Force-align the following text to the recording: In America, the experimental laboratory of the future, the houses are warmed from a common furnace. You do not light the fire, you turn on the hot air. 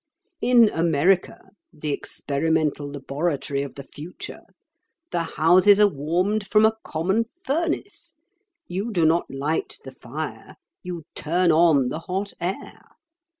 In 0.41 0.67
America, 0.69 1.49
the 1.71 1.91
experimental 1.91 2.89
laboratory 2.91 3.61
of 3.61 3.75
the 3.75 3.83
future, 3.83 4.41
the 5.11 5.21
houses 5.21 5.79
are 5.79 5.87
warmed 5.89 6.47
from 6.47 6.65
a 6.65 6.75
common 6.83 7.25
furnace. 7.45 8.15
You 8.65 8.91
do 8.91 9.05
not 9.05 9.29
light 9.29 9.77
the 9.83 9.91
fire, 9.91 10.55
you 10.81 11.03
turn 11.13 11.51
on 11.51 11.89
the 11.89 11.99
hot 11.99 12.33
air. 12.41 12.81